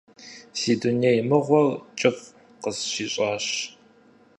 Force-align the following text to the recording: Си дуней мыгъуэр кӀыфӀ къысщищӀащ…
Си 0.59 0.71
дуней 0.81 1.19
мыгъуэр 1.29 1.67
кӀыфӀ 1.99 2.25
къысщищӀащ… 2.61 3.47